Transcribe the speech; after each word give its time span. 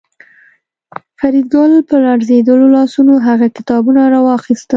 فریدګل 1.19 1.71
په 1.89 1.95
لړزېدلو 2.05 2.65
لاسونو 2.75 3.13
هغه 3.27 3.47
کتابونه 3.57 4.01
راواخیستل 4.13 4.69